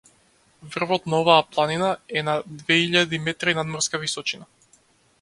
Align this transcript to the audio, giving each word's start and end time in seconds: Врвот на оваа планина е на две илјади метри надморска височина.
Врвот 0.75 1.05
на 1.11 1.19
оваа 1.25 1.43
планина 1.51 1.91
е 2.21 2.25
на 2.31 2.35
две 2.63 2.81
илјади 2.87 3.23
метри 3.29 3.57
надморска 3.63 4.05
височина. 4.09 4.53